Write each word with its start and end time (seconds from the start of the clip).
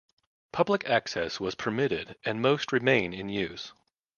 Public 0.51 0.89
access 0.89 1.39
was 1.39 1.53
permitted 1.53 2.15
and 2.25 2.41
most 2.41 2.71
remain 2.71 3.13
in 3.13 3.29
use. 3.29 3.71